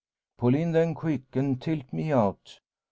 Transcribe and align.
"Pull 0.39 0.55
in, 0.55 0.71
then, 0.71 0.95
quick, 0.95 1.21
and 1.35 1.61
tilt 1.61 1.93
me 1.93 2.11
out! 2.11 2.59